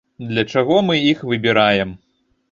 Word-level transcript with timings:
Для 0.29 0.43
чаго 0.53 0.77
мы 0.87 0.95
іх 1.11 1.21
выбіраем? 1.33 1.93